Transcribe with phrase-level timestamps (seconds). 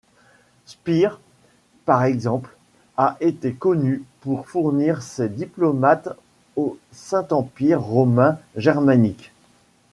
[0.65, 1.19] Spire,
[1.85, 2.49] par exemple,
[2.97, 6.09] a été connue pour fournir ses diplomates
[6.55, 9.31] au Saint-Empire romain germanique.